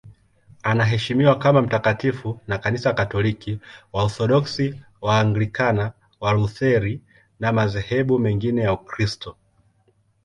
Anaheshimiwa 0.63 1.39
kama 1.39 1.61
mtakatifu 1.61 2.39
na 2.47 2.57
Kanisa 2.57 2.93
Katoliki, 2.93 3.59
Waorthodoksi, 3.93 4.81
Waanglikana, 5.01 5.91
Walutheri 6.19 7.01
na 7.39 7.51
madhehebu 7.53 8.19
mengine 8.19 8.61
ya 8.61 8.73
Ukristo. 8.73 9.35